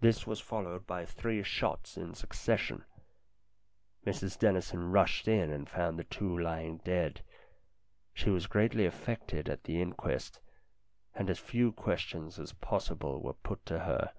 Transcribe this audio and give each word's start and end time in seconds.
This 0.00 0.26
was 0.26 0.40
followed 0.40 0.86
by 0.86 1.04
three 1.04 1.42
shots 1.42 1.98
in 1.98 2.14
succession. 2.14 2.82
Mrs 4.06 4.38
Dennison 4.38 4.90
rushed 4.90 5.28
in 5.28 5.50
and 5.50 5.68
found 5.68 5.98
the 5.98 6.04
two 6.04 6.38
lying 6.38 6.78
dead. 6.78 7.20
She 8.14 8.30
was 8.30 8.46
greatly 8.46 8.86
affected 8.86 9.50
at 9.50 9.64
the 9.64 9.82
inquest, 9.82 10.40
and 11.14 11.28
as 11.28 11.38
few 11.38 11.72
questions 11.72 12.38
as 12.38 12.54
possible 12.54 13.20
were 13.20 13.34
put 13.34 13.66
to 13.66 13.80
her. 13.80 14.12